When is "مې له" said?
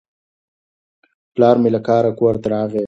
1.61-1.79